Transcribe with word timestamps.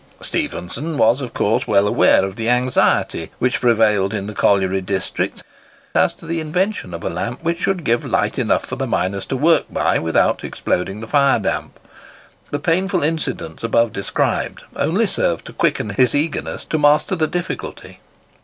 Stephenson 0.19 0.97
was 0.97 1.21
of 1.21 1.31
course 1.31 1.67
well 1.67 1.87
aware 1.87 2.25
of 2.25 2.35
the 2.35 2.49
anxiety 2.49 3.29
which 3.37 3.61
prevailed 3.61 4.15
in 4.15 4.25
the 4.25 4.33
colliery 4.33 4.81
districts 4.81 5.43
as 5.93 6.11
to 6.15 6.25
the 6.25 6.39
invention 6.39 6.95
of 6.95 7.03
a 7.03 7.07
lamp 7.11 7.43
which 7.43 7.59
should 7.59 7.83
give 7.83 8.03
light 8.03 8.39
enough 8.39 8.65
for 8.65 8.77
the 8.77 8.87
miners 8.87 9.27
to 9.27 9.37
work 9.37 9.65
by 9.71 9.99
without 9.99 10.43
exploding 10.43 11.01
the 11.01 11.07
fire 11.07 11.37
damp. 11.37 11.79
The 12.49 12.57
painful 12.57 13.03
incidents 13.03 13.63
above 13.63 13.93
described 13.93 14.63
only 14.75 15.05
served 15.05 15.45
to 15.45 15.53
quicken 15.53 15.91
his 15.91 16.15
eagerness 16.15 16.65
to 16.65 16.79
master 16.79 17.15
the 17.15 17.27
difficulty. 17.27 17.99